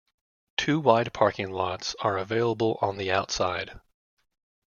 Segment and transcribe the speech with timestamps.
[0.57, 3.79] Two wide parking lots are available on the outside.